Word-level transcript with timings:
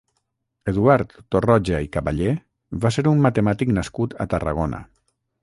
Eduard 0.71 1.11
Torroja 1.35 1.81
i 1.87 1.89
Caballé 1.97 2.33
va 2.87 2.93
ser 2.97 3.05
un 3.13 3.23
matemàtic 3.27 3.75
nascut 3.81 4.19
a 4.27 4.29
Tarragona. 4.35 4.83